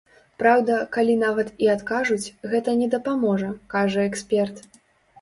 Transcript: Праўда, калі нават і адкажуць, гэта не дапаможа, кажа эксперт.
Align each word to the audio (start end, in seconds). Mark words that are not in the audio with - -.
Праўда, 0.43 0.77
калі 0.97 1.13
нават 1.25 1.51
і 1.67 1.69
адкажуць, 1.75 2.33
гэта 2.57 2.77
не 2.83 2.91
дапаможа, 2.97 3.55
кажа 3.79 4.11
эксперт. 4.11 4.57